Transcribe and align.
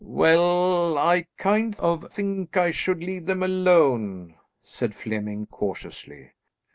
"Well, 0.03 0.97
I 0.97 1.27
kind 1.37 1.75
of 1.79 2.11
think 2.11 2.57
I 2.57 2.71
should 2.71 3.03
leave 3.03 3.27
them 3.27 3.43
alone," 3.43 4.33
said 4.63 4.95
Flemming 4.95 5.45
cautiously. 5.45 6.31